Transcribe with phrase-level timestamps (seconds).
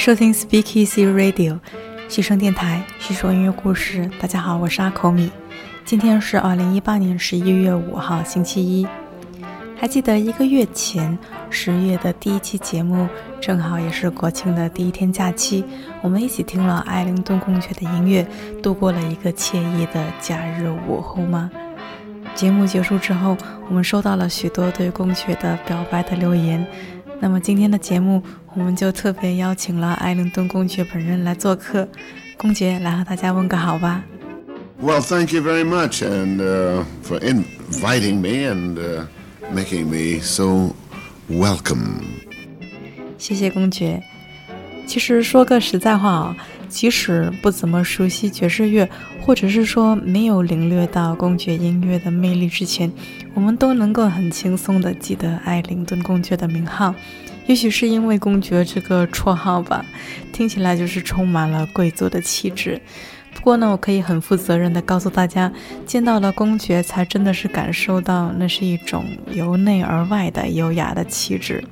[0.00, 1.58] 收听 Speak Easy Radio，
[2.08, 4.10] 西声电台，叙说音乐故事。
[4.18, 5.30] 大家好，我是阿口米。
[5.84, 8.88] 今天是二零一八年十一月五号，星期一。
[9.76, 11.18] 还记得一个月前
[11.50, 13.06] 十月的第一期节目，
[13.42, 15.62] 正好也是国庆的第一天假期，
[16.00, 18.26] 我们一起听了艾灵顿公爵的音乐，
[18.62, 21.50] 度过了一个惬意的假日午后吗？
[22.34, 23.36] 节目结束之后，
[23.68, 26.66] 我们收到了许多对公爵的表白的留言。
[27.20, 28.22] 那么今天的节目，
[28.54, 31.86] 我们就特别邀请了艾灵顿公爵本人来做客。
[32.38, 34.02] 公爵来和大家问个好吧。
[34.82, 39.04] Well, thank you very much, and uh, for inviting me and uh,
[39.54, 40.74] making me so
[41.28, 42.00] welcome.
[43.18, 44.02] 谢谢公爵。
[44.86, 46.36] 其实说个实在话啊，
[46.70, 48.88] 即使不怎么熟悉爵士乐，
[49.20, 52.90] 或者是说没有领略到公爵音乐的魅力之前，
[53.34, 56.94] 我们都能够很轻松地记得艾灵顿公爵的名号。
[57.46, 59.84] 也许是因为公爵这个绰号吧，
[60.32, 62.80] 听起来就是充满了贵族的气质。
[63.34, 65.52] 不过呢，我可以很负责任地告诉大家，
[65.84, 71.64] 见到了公爵，才真的是感受到那是一种由内而外的优雅的气质。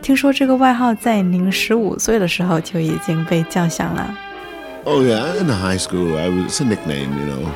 [0.00, 4.16] 听说这个外号在您十五岁的时候就已经被叫响了。
[4.84, 7.52] Oh yeah, in high school, I was it's a nickname, you know.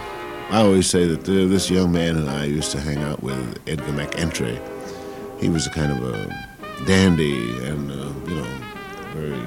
[0.50, 3.92] I always say that this young man and I used to hang out with Edgar
[3.92, 4.60] McEntree.
[5.40, 6.28] He was a kind of a
[6.86, 7.34] dandy
[7.66, 8.46] and uh, you know
[9.14, 9.40] very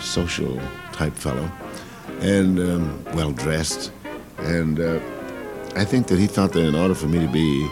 [0.00, 0.60] social
[0.92, 1.48] type fellow,
[2.20, 3.92] and um, well dressed,
[4.38, 4.98] and uh,
[5.76, 7.68] I think that he thought that in order for me to be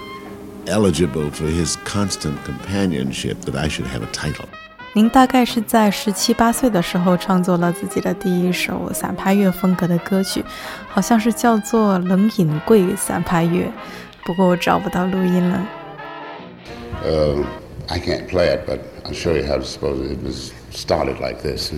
[0.67, 4.45] eligible for his constant companionship that I should have a title.
[4.93, 10.43] 您大概是在十七八岁的时候创作了自己的第一首散拍乐风格的歌曲，
[10.89, 13.65] 好像是叫做《冷饮柜散拍乐》，
[14.25, 15.67] 不过我找不到录音了。
[17.05, 17.43] Uh,
[17.87, 20.17] I can't play it, but I'll show you how to suppose it.
[20.17, 21.71] It was started like this.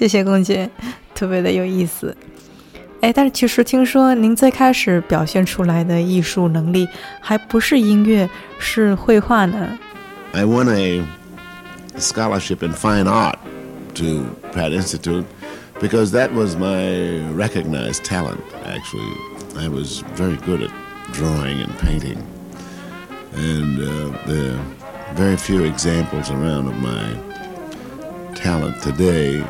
[0.00, 0.66] 谢谢公爵，
[1.14, 2.16] 特别的有意思。
[3.02, 6.88] 哎，但是其实听说您最开始表现出来的艺术能力
[7.20, 8.26] 还不是音乐，
[8.58, 9.78] 是绘画呢。
[10.32, 11.04] I won a
[11.98, 13.36] scholarship in fine art
[13.96, 14.24] to
[14.54, 15.26] Pratt Institute
[15.82, 18.40] because that was my recognized talent.
[18.64, 19.12] Actually,
[19.58, 20.70] I was very good at
[21.12, 22.16] drawing and painting,
[23.34, 27.14] and uh, there are very few examples around of my
[28.34, 29.44] talent today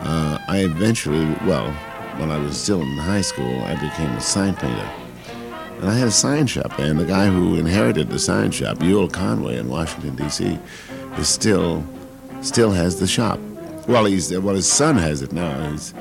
[0.00, 1.70] Uh, I eventually, well,
[2.18, 4.88] when I was still in high school, I became a sign painter.
[5.80, 9.08] And I had a sign shop, and the guy who inherited the sign shop, Ewell
[9.08, 10.58] Conway in Washington, D.C.,
[11.18, 11.82] is still,
[12.42, 13.38] still has the shop.
[13.88, 15.92] Well, he's, well, his son has it now, he's,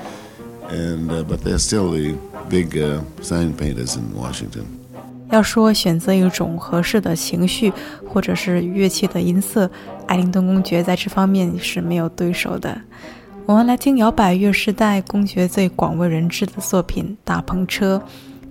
[0.70, 2.16] and, uh, but they're still the
[2.50, 4.80] big uh, sign painters in Washington.
[5.32, 7.74] 要说选择一种合适的情绪
[8.08, 9.70] 或者是乐器的音色，
[10.06, 12.80] 艾灵顿公爵在这方面是没有对手的。
[13.49, 17.97] 我们来听摇摆乐时代公爵最广为人知的作品《大篷车》。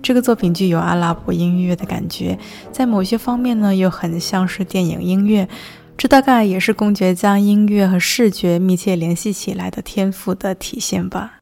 [0.02, 2.36] 这个作品具有阿拉伯音乐的感觉，
[2.72, 5.48] 在某些方面呢又很像是电影音乐。
[5.96, 11.37] 这大概也是公爵将音乐和视觉密切联系起来的天赋的体现吧。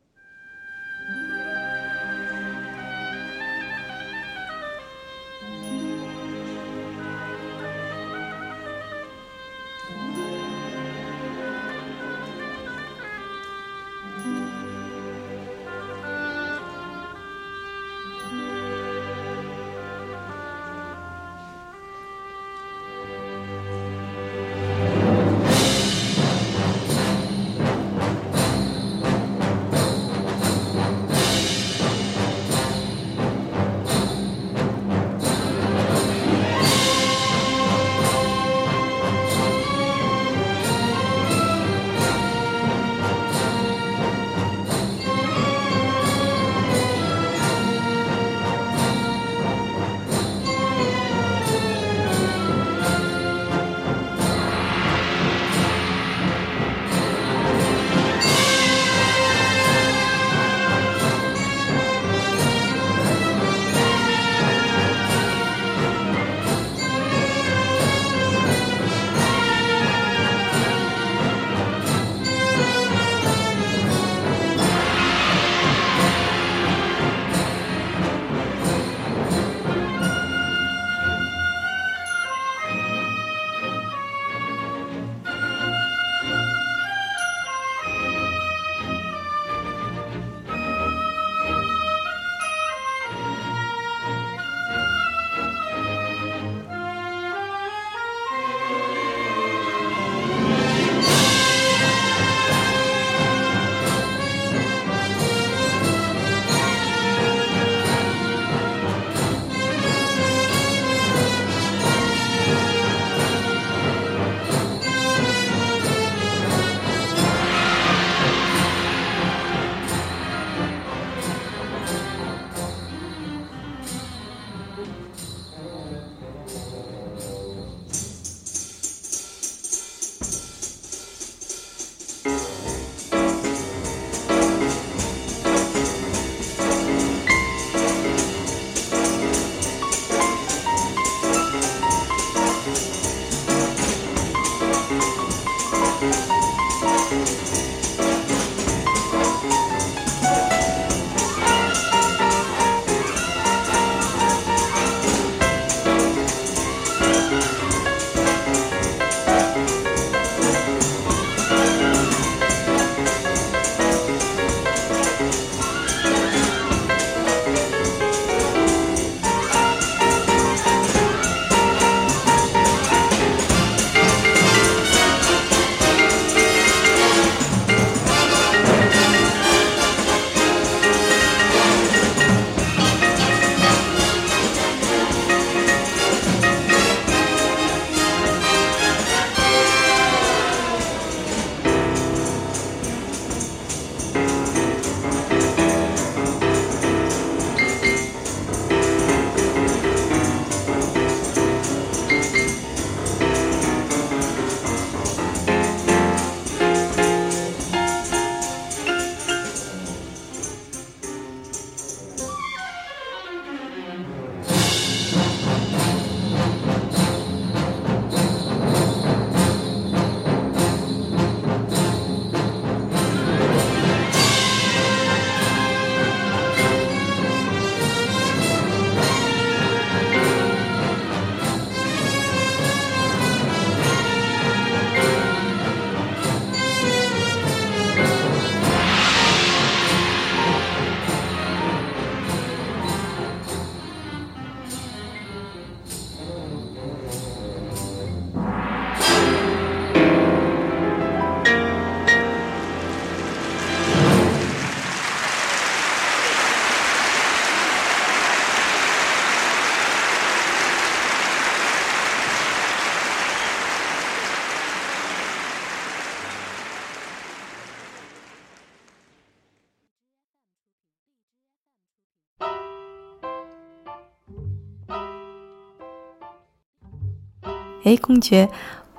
[277.86, 278.50] 哎，公爵，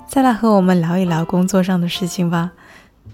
[0.09, 2.51] 再来和我们聊一聊工作上的事情吧。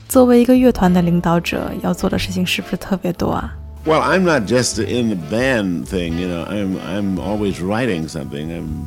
[0.09, 3.55] 作为一个乐团的领导者，要做的事情是不是特别多啊？
[3.85, 6.45] Well, I'm not just in the band thing, you know.
[6.45, 8.51] I'm I'm always writing something.
[8.51, 8.87] I'm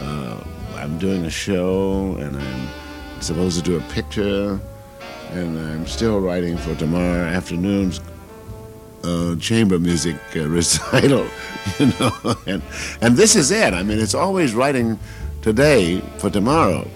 [0.00, 0.36] uh,
[0.76, 4.58] I'm doing a show, and I'm supposed to do a picture,
[5.34, 8.00] and I'm still writing for tomorrow afternoon's
[9.04, 11.26] uh, chamber music uh, recital,
[11.78, 12.34] you know.
[12.46, 12.62] And
[13.00, 13.74] and this is it.
[13.74, 14.98] I mean, it's always writing
[15.44, 16.86] today for tomorrow.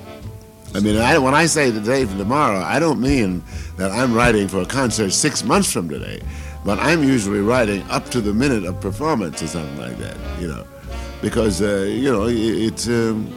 [0.74, 3.42] I mean, I, when I say today for tomorrow, I don't mean
[3.76, 6.20] that I'm writing for a concert six months from today,
[6.64, 10.48] but I'm usually writing up to the minute of performance or something like that, you
[10.48, 10.66] know,
[11.22, 13.32] because uh, you know it's um,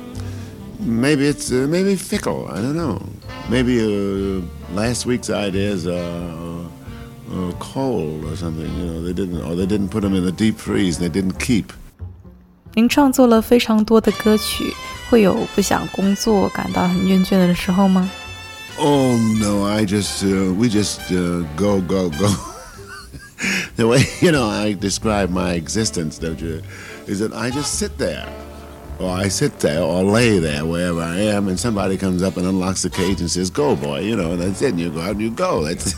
[0.80, 2.48] maybe it's uh, maybe fickle.
[2.48, 3.02] I don't know.
[3.50, 4.42] Maybe uh,
[4.74, 6.66] last week's ideas are
[7.32, 8.66] uh, cold or something.
[8.78, 10.98] You know, they didn't or they didn't put them in the deep freeze.
[10.98, 11.72] and They didn't keep.
[12.74, 14.72] 您创作了非常多的歌曲，
[15.12, 18.10] 会有不想工作、感到很厌倦的时候吗？
[18.80, 22.30] Oh no, I just uh, we just uh, go go go.
[23.76, 26.62] the way you know I describe my existence, don't you?
[27.08, 28.28] Is that I just sit there,
[29.00, 32.46] or I sit there, or lay there wherever I am, and somebody comes up and
[32.46, 34.74] unlocks the cage and says, "Go, boy," you know, and that's it.
[34.74, 35.64] And you go out and you go.
[35.64, 35.96] That's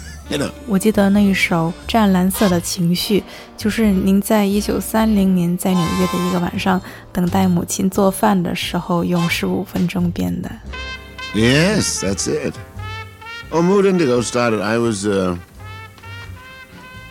[0.68, 3.20] 我记得那一首《湛蓝色的情绪》，
[3.58, 6.80] 就是您在一九三零年在纽约的一个晚上，
[7.12, 10.52] 等待母亲做饭的时候，用十五分钟编的。
[11.34, 12.54] Yes, that's it.
[13.52, 14.62] Oh, Mood Indigo started.
[14.62, 15.36] I was uh,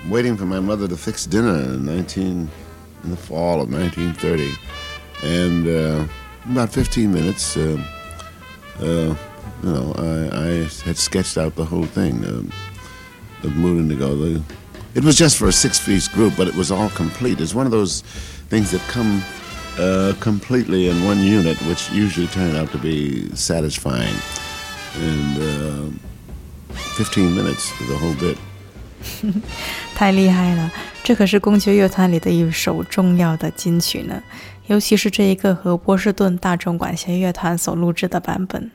[0.09, 2.49] waiting for my mother to fix dinner in 19
[3.03, 4.57] in the fall of 1930,
[5.25, 6.05] and uh,
[6.49, 7.57] about 15 minutes.
[7.57, 7.77] Uh,
[8.81, 9.15] uh,
[9.65, 12.23] you know, I, I had sketched out the whole thing.
[13.43, 14.17] Uh, of Moon Indigo.
[14.17, 14.43] The,
[14.95, 17.41] it was just for a six-piece group, but it was all complete.
[17.41, 18.03] It's one of those
[18.51, 19.23] things that come
[19.79, 24.15] uh, completely in one unit, which usually turn out to be satisfying.
[25.01, 28.37] And uh, 15 minutes for the whole bit.
[29.95, 30.73] 太厉害了！
[31.05, 34.21] 这可是公爵乐团里的一首重要的金曲呢，
[34.67, 38.71] 尤其是这一个和波士顿大众管弦乐团所录制的版本。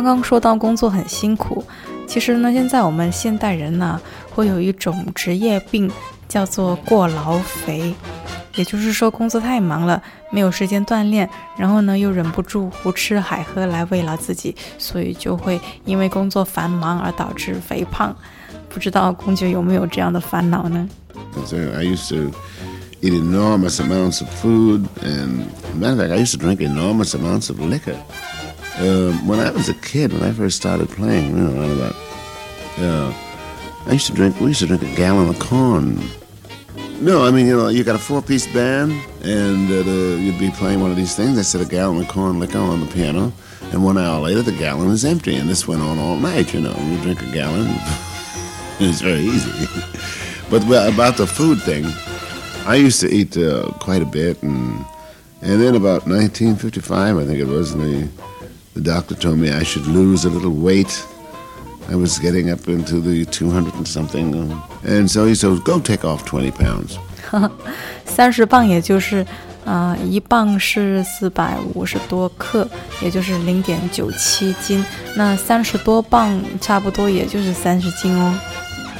[0.00, 1.64] 刚刚说到工作很辛苦，
[2.06, 4.00] 其实呢，现在我们现代人呢，
[4.30, 5.90] 会有一种职业病，
[6.28, 7.92] 叫做过劳肥。
[8.54, 10.00] 也就是说，工作太忙了，
[10.30, 18.14] 没有时间锻炼，然后呢，又忍不住胡吃海喝来慰劳自己，所以就会因为工作繁忙而导致肥胖。
[18.68, 20.88] 不知道公爵有没有这样的烦恼呢
[21.34, 22.30] ？I used to
[23.00, 27.50] eat enormous amounts of food, and matter of fact, I used to drink enormous amounts
[27.50, 27.96] of liquor.
[28.78, 31.96] Uh, when I was a kid, when I first started playing, you know, about,
[32.78, 33.12] uh,
[33.86, 34.38] I used to drink.
[34.38, 36.00] We used to drink a gallon of corn.
[37.00, 38.92] No, I mean, you know, you got a four-piece band,
[39.24, 41.34] and uh, the, you'd be playing one of these things.
[41.34, 43.32] They said a gallon of corn liquor on the piano,
[43.72, 46.54] and one hour later, the gallon is empty, and this went on all night.
[46.54, 47.66] You know, you drink a gallon.
[48.78, 49.66] it's very easy.
[50.50, 51.84] but well, about the food thing,
[52.64, 54.84] I used to eat uh, quite a bit, and
[55.40, 58.08] and then about 1955, I think it was, the
[58.77, 61.05] the doctor told me I should lose a little weight.
[61.89, 64.51] I was getting up into the 200 and something.
[64.85, 66.97] And so he said, go take off 20 pounds.
[68.05, 69.25] 三十磅也就是，
[69.65, 72.67] 呃，一磅是四百五十多克，
[73.01, 74.83] 也就是零点九七斤。
[75.15, 78.33] 那三十多磅差不多也就是三十斤哦。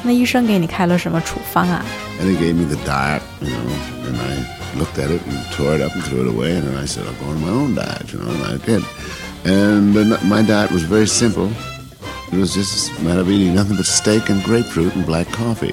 [0.03, 1.85] 那医生给你开了什么处方啊？
[2.19, 5.81] And he gave me the diet, you know, and I looked at it and tore it
[5.81, 8.11] up and threw it away, and then I said, I'll go on my own diet,
[8.11, 8.83] you know, and I did.
[9.44, 9.94] And
[10.28, 11.50] my diet was very simple.
[12.32, 15.72] It was just a matter of eating nothing but steak and grapefruit and black coffee.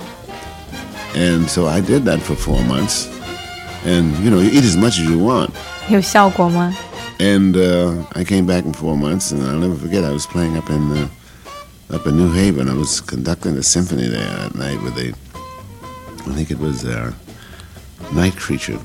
[1.16, 3.08] And so I did that for four months.
[3.86, 5.54] And, you know, you eat as much as you want.
[7.20, 10.58] And uh, I came back in four months, and I'll never forget, I was playing
[10.58, 11.08] up in, uh,
[11.92, 12.68] up in New Haven.
[12.68, 15.14] I was conducting a symphony there at night with a,
[16.30, 17.14] I think it was a
[18.14, 18.80] Night Creature.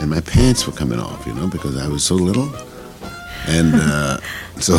[0.00, 2.48] And my pants were coming off, you know, because I was so little
[3.46, 4.18] and uh,
[4.60, 4.76] so,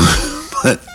[0.64, 0.86] but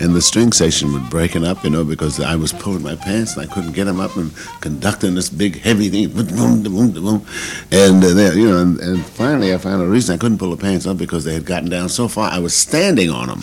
[0.00, 3.36] and the string section was breaking up, you know, because I was pulling my pants
[3.36, 7.26] and I couldn't get them up and conducting this big heavy thing, boom, boom, boom,
[7.70, 10.56] and uh, you know, and, and, finally I found a reason I couldn't pull the
[10.56, 13.42] pants up because they had gotten down so far I was standing on them,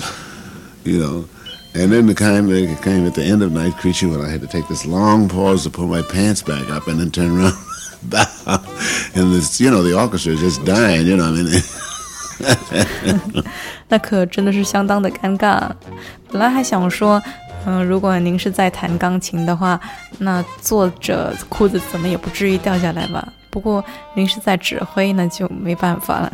[0.83, 1.29] you know.
[1.75, 4.41] And then the time it came at the end of Night Creature when I had
[4.41, 7.53] to take this long pause to pull my pants back up and then turn around,
[9.15, 11.61] and this, you know, the orchestra is just dying, you know, I mean.
[13.89, 15.69] 那可真的是相当的尴尬。
[16.31, 17.21] 本来还想说，
[17.65, 19.79] 嗯，如果您是在弹钢琴的话，
[20.19, 23.27] 那坐着裤子怎么也不至于掉下来吧。
[23.49, 26.31] 不过您是在指挥，那就没办法了。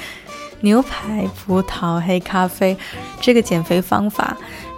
[0.62, 2.76] 牛排、葡萄、黑咖啡，
[3.20, 4.34] 这个减肥方法，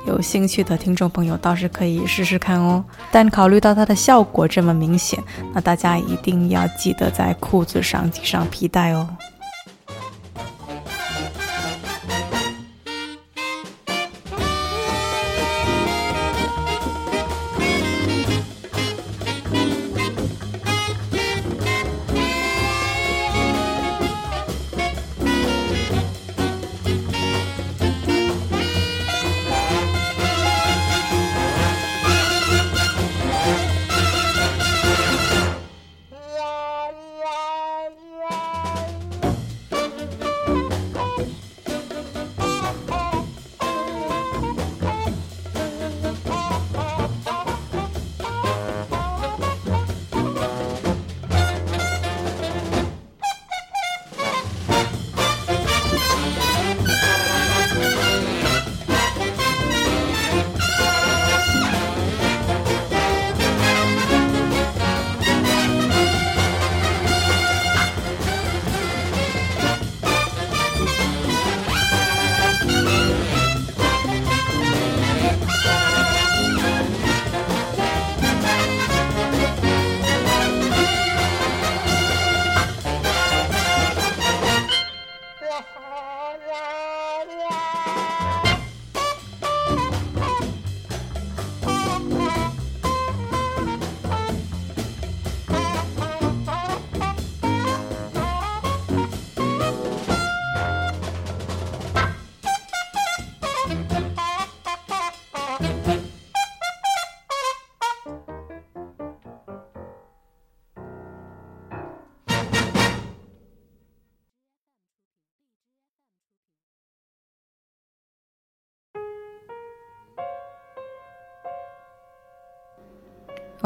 [0.07, 2.85] 有兴趣的听众朋友倒是可以试试看哦。
[3.13, 5.23] 但考虑到它的效果这么明显，
[5.55, 9.09] 那大家一定要记得在裤子上系上皮带哦。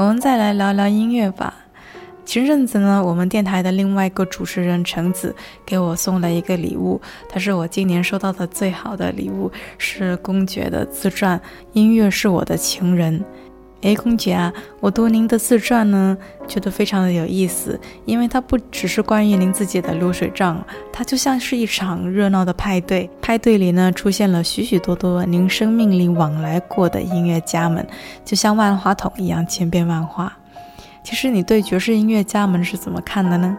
[0.02, 1.54] 我们再来聊聊音乐吧。
[2.24, 5.32] 前阵子呢，我们电台的另外一个主持人橙子
[5.64, 11.38] 给我送了一个礼物，它是我今年收到的最好的礼物，是公爵的自传
[11.72, 13.20] 《音乐是我的情人》。
[13.82, 16.16] 哎，空姐啊，我读您的自传呢，
[16.46, 23.10] 觉得非常的有意思，因为它不只是关于您自己的流水账，它就像是一场热闹的派对。
[23.20, 27.84] 派对里呢，出现了许许多多您生命里往来过的音乐家们，
[28.24, 30.32] 就像万花筒一样千变万化。
[31.02, 33.56] 其实你对爵士音乐家们是怎么看的呢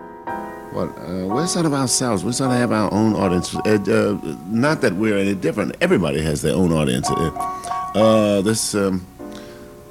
[0.73, 2.23] ？Well, uh, we're sort of ourselves.
[2.23, 3.53] We sort of have our own audience.
[3.65, 4.17] Uh, uh,
[4.49, 5.73] not that we're any different.
[5.81, 7.11] Everybody has their own audience.
[7.93, 8.73] Uh, this.
[8.73, 9.01] Um,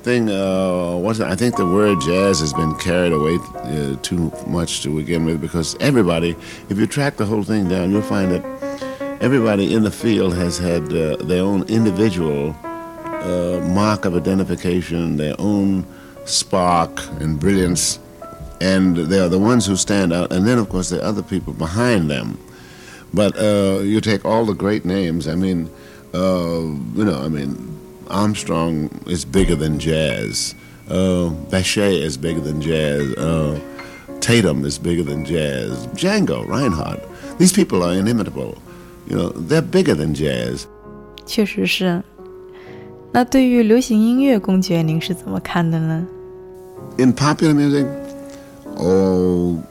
[0.02, 1.30] thing uh, wasn't.
[1.30, 5.40] I think the word jazz has been carried away uh, too much to begin with
[5.40, 6.36] because everybody,
[6.68, 8.42] if you track the whole thing down, you'll find that
[9.20, 15.36] everybody in the field has had uh, their own individual uh, mark of identification, their
[15.38, 15.86] own
[16.24, 17.98] spark and brilliance,
[18.60, 20.32] and they are the ones who stand out.
[20.32, 22.38] And then, of course, there are other people behind them.
[23.14, 25.28] But uh, you take all the great names.
[25.28, 25.70] I mean,
[26.14, 26.60] uh,
[26.94, 27.71] you know, I mean,
[28.11, 30.55] Armstrong is bigger than jazz.
[30.89, 33.13] Uh, Bechet is bigger than jazz.
[33.17, 33.59] Uh,
[34.21, 35.87] Tatum is bigger than jazz.
[35.87, 37.01] Django, Reinhardt.
[37.37, 38.57] These people are inimitable.
[39.07, 40.67] You know, they're bigger than jazz.
[41.25, 42.01] 确实是。
[43.11, 46.07] 那对于流行音乐，公爵您是怎么看的呢？
[46.97, 47.85] In popular music,
[48.77, 49.61] oh,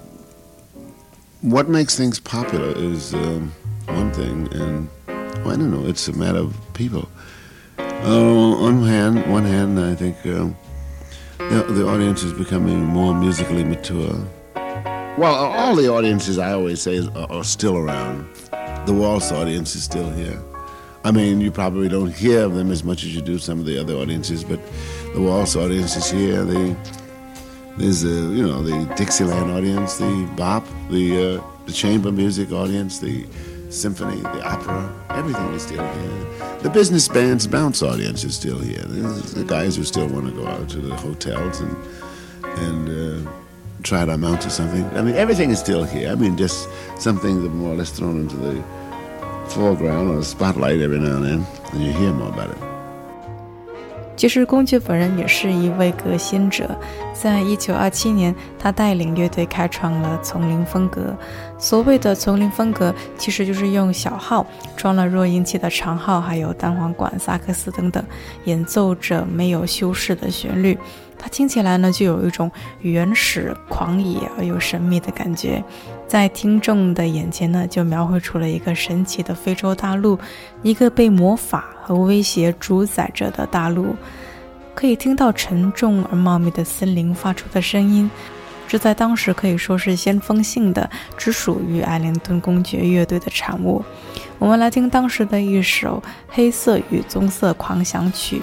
[1.42, 3.52] what makes things popular is um,
[3.86, 4.88] one thing, and
[5.44, 5.86] well, I don't know.
[5.86, 7.08] It's a matter of people.
[8.03, 10.57] Uh, on hand, one hand, I think um,
[11.37, 14.15] the, the, audience is becoming more musically mature.
[14.55, 18.27] Well, all the audiences, I always say, are, are still around.
[18.87, 20.41] The waltz audience is still here.
[21.03, 23.67] I mean, you probably don't hear of them as much as you do some of
[23.67, 24.59] the other audiences, but
[25.13, 26.43] the waltz audience is here.
[26.43, 26.75] The,
[27.77, 32.97] there's a, you know, the Dixieland audience, the bop, the, uh, the chamber music audience,
[32.97, 33.27] the
[33.71, 36.57] symphony, the opera, everything is still here.
[36.59, 38.83] The business band's bounce audience is still here.
[38.83, 41.75] The guys who still want to go out to the hotels and
[42.43, 43.31] and uh,
[43.83, 44.85] try to amount to something.
[44.97, 46.11] I mean, everything is still here.
[46.11, 46.67] I mean, just
[46.99, 48.63] something that more or less thrown into the
[49.49, 52.70] foreground or the spotlight every now and then, and you hear more about it.
[54.21, 56.69] 其实，公爵本人也是一位革新者。
[57.11, 61.17] 在一九二七年，他带领乐队开创了丛林风格。
[61.57, 64.45] 所谓的丛林风格，其实就是用小号
[64.77, 68.03] 装了弱音器的长号，还有单簧管、萨克斯等等，
[68.45, 70.77] 演奏着没有修饰的旋律。
[71.17, 75.63] 它听起来呢，就有一种原始、狂野而又神秘的感觉。
[76.11, 80.19] 在听众的眼前呢，就描绘出了一个神奇的非洲大陆，
[80.61, 83.95] 一个被魔法和威胁主宰着的大陆。
[84.75, 88.11] 可以听到沉重而茂密的森林发出的声音，
[88.67, 93.81] 这在当时可以说是先锋性的，只属于艾灵顿公爵乐队的产物。
[94.37, 98.39] 我们来听当时的一首《黑色与棕色狂想曲》。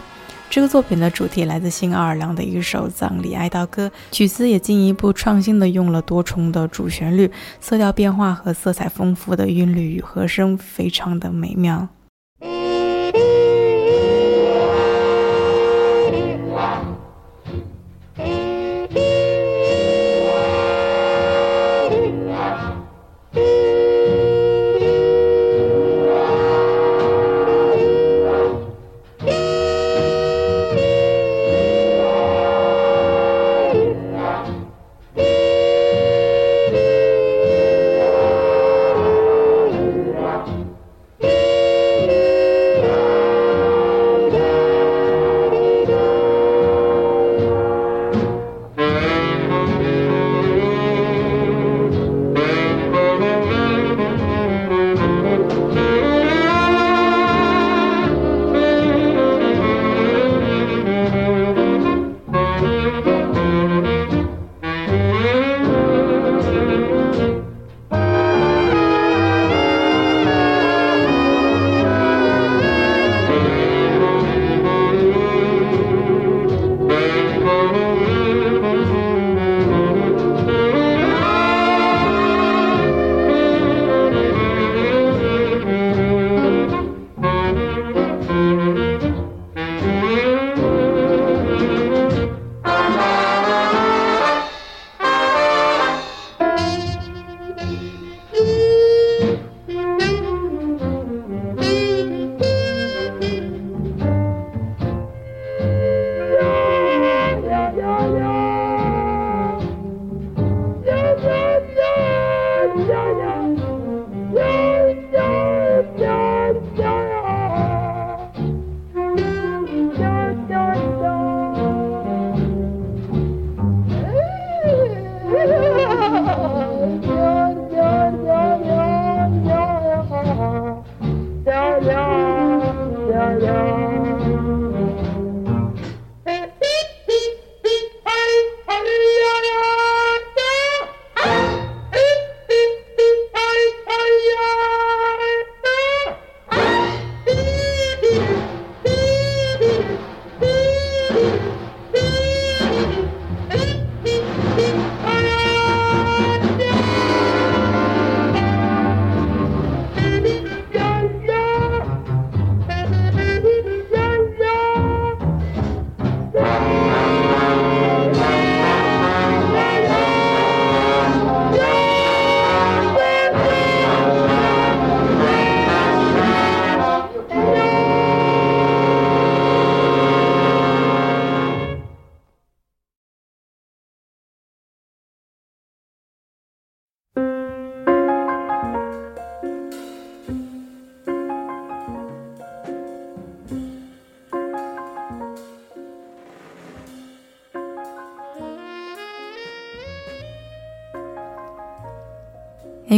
[0.51, 7.31] 这个作品的主题来自新奥尔良的一首葬礼哀悼歌，曲子也进一步创新的用了多重的主旋律，
[7.61, 11.87] 色调变化和色彩丰富的韵律与和声非常的美妙。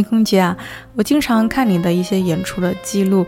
[0.01, 0.57] 黑公爵啊，
[0.95, 3.25] 我经常看你的一些演出的记录，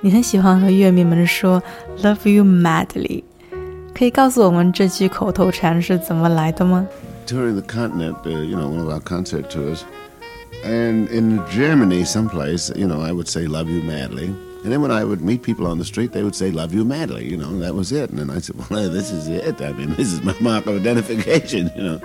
[0.00, 1.60] 你很喜欢和乐迷们说
[2.02, 3.24] “Love you madly”，
[3.92, 6.86] 可以告诉我们这句口头禅是怎么来的吗
[7.26, 9.80] ？During the continent, uh, you know, one of our concert tours,
[10.64, 14.30] and in Germany, someplace, you know, I would say "Love you madly."
[14.64, 16.84] And then when I would meet people on the street, they would say, Love you
[16.84, 18.10] madly, you know, that was it.
[18.10, 19.60] And then I said, Well, this is it.
[19.60, 22.00] I mean, this is my mark of identification, you know.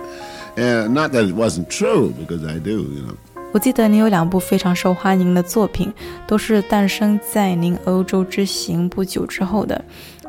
[0.56, 3.16] and not that it wasn't true, because I do, you know.
[3.50, 5.92] 我记得您有两部非常受欢迎的作品，
[6.26, 9.82] 都是诞生在您欧洲之行不久之后的。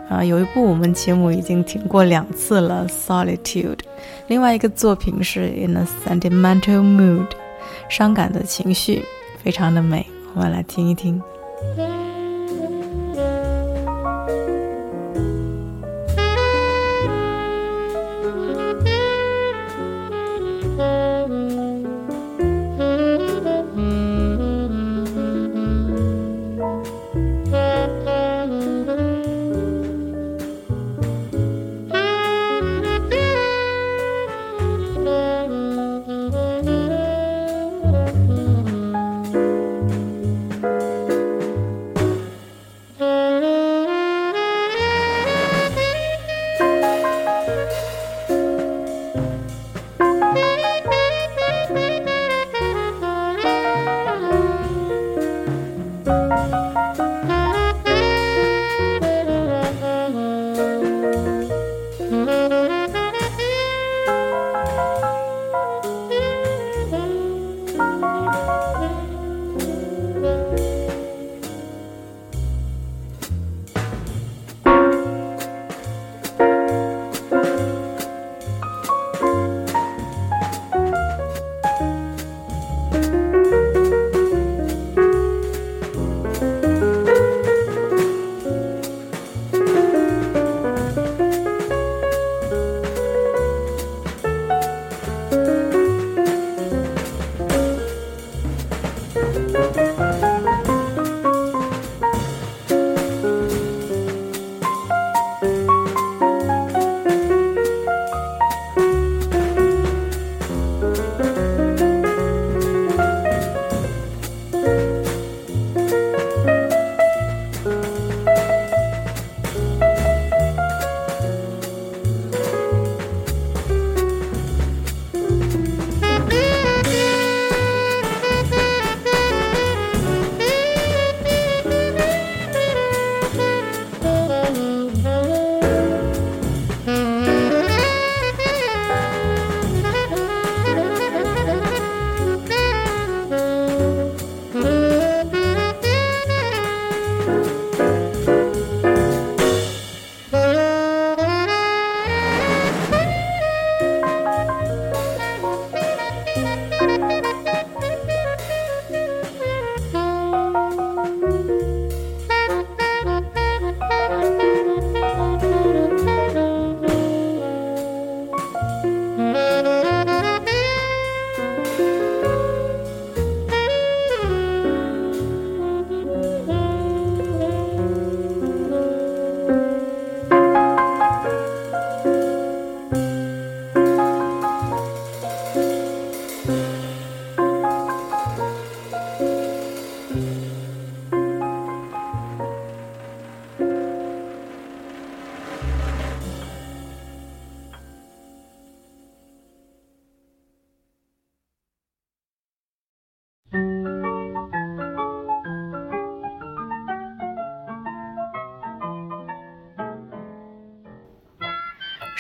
[0.10, 3.75] 啊，有一部我们节目已经听过两次了，《Solitude》。
[4.27, 7.27] 另外一个作品是《In a Sentimental Mood》，
[7.89, 9.03] 伤感的情绪，
[9.43, 10.08] 非常的美。
[10.34, 11.21] 我们来听一听。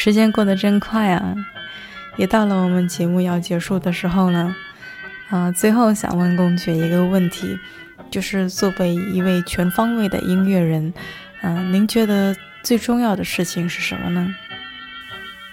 [0.01, 1.35] 时间过得真快啊，
[2.15, 4.55] 也到了我们节目要结束的时候了。
[5.29, 7.59] 啊，最后想问公爵一个问题，
[8.09, 10.93] 就是作为一位全方位的音乐人，
[11.41, 12.33] 嗯，您觉得
[12.63, 14.33] 最重要的事情是什么呢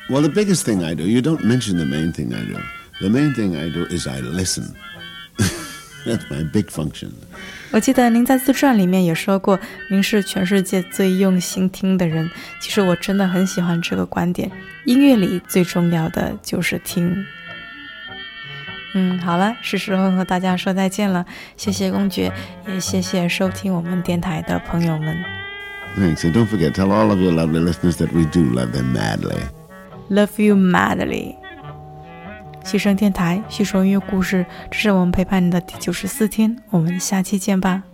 [0.08, 2.60] ？Well, the biggest thing I do, you don't mention the main thing I do.
[3.00, 4.68] The main thing I do is I listen.
[6.06, 7.10] That's my big function.
[7.72, 9.58] 我记得您在自传里面也说过，
[9.90, 12.30] 您是全世界最用心听的人。
[12.60, 14.50] 其实我真的很喜欢这个观点，
[14.84, 17.26] 音乐里最重要的就是听。
[18.94, 21.26] 嗯，好了，是时候和大家说再见了。
[21.56, 22.32] 谢谢公爵，
[22.68, 25.16] 也谢谢收听我们电台的朋友们。
[25.98, 29.40] Thanks, and don't forget, tell all of your lovely listeners that we do love them madly.
[30.08, 31.34] Love you madly.
[32.66, 37.84] 牺牲电台，细说音乐故事，这是我们陪伴你的第九十四天，我们下期见吧。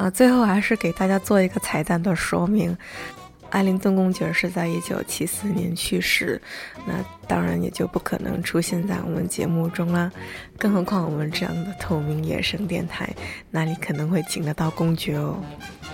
[0.00, 2.74] 啊，最后还是给大家做一个彩蛋的说明。
[3.50, 6.40] 艾灵顿公爵是在一九七四年去世，
[6.86, 6.94] 那
[7.26, 10.10] 当然也就不可能出现在我们节目中啦。
[10.56, 13.14] 更何况我们这样的透明野生电台，
[13.50, 15.36] 哪里可能会请得到公爵哦？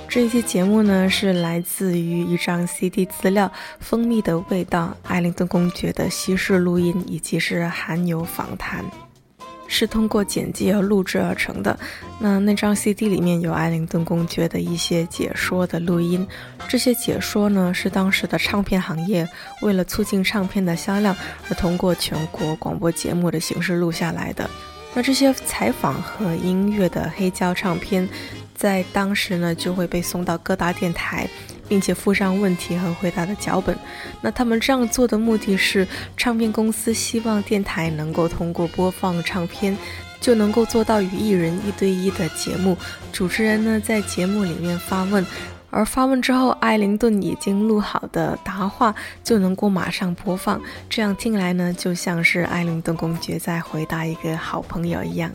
[0.09, 3.49] 这一期节目呢，是来自于一张 CD 资料，
[3.81, 8.85] 《蜂蜜的味道》，艾灵顿公爵的稀释录音，以及是含有访谈。
[9.69, 11.79] 是通过剪辑而录制而成的。
[12.19, 16.27] 那那张 CD 里面有艾灵顿公爵的一些解说的录音，
[16.69, 19.29] 这些解说呢是当时的唱片行业
[19.63, 21.15] 为了促进唱片的销量
[21.49, 24.49] 而通过全国广播节目的形式录下来的。
[24.95, 28.09] 那这些采访和音乐的黑胶唱片，
[28.55, 31.29] 在当时呢就会被送到各大电台。
[31.69, 33.77] 并且附上问题和回答的脚本。
[34.21, 39.77] 那他们这样做的目的是，唱片公司希望电台能够通过播放唱片，
[40.21, 42.77] 就能够做到与艺人一对一的节目。
[43.13, 45.25] 主持人呢在节目里面发问，
[45.71, 50.61] 而发问之后，艾灵顿已经录好的答话就能够马上播放。
[50.89, 55.31] 这样听来呢，就像是艾灵顿公爵在回答一个好朋友一样。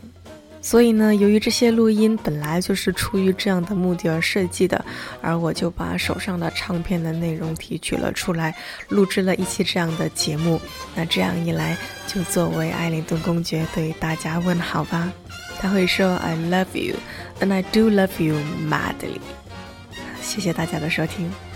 [0.64, 4.82] 所以呢，由于这些录音本来就是出于这样的目的而设计的，
[5.20, 8.54] 而我就把手上的唱片的内容提取了出来，
[8.88, 10.60] 录制了一期这样的节目。
[10.94, 15.12] 那这样一来，就作为艾灵顿公爵对大家问好吧。
[15.58, 16.96] 他会说：“I love you,
[17.40, 18.36] and I do love you
[18.68, 19.20] madly。”
[20.22, 21.51] 谢谢大家的收听。